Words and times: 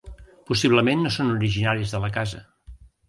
Possiblement 0.51 1.03
no 1.07 1.11
són 1.17 1.29
originaris 1.35 1.93
de 1.97 2.01
la 2.07 2.13
casa. 2.17 2.43